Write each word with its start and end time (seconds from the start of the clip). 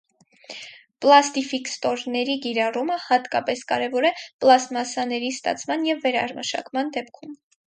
Պլաստիֆիկստորների 1.05 2.37
կիրառումը 2.45 2.97
հատկապես 3.03 3.61
կարևոր 3.73 4.09
է 4.11 4.13
պլաստմասսաների 4.23 5.31
ստացման 5.37 5.87
և 5.91 6.03
վերամշակման 6.09 6.93
դեպքում։ 6.99 7.39